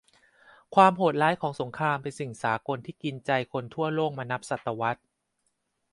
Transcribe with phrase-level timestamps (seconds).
[0.75, 5.01] ความโหดร้ายของสงครามเป็นสิ่งสากลที่กินใจคนทั่วโลกมานับศตวรรษ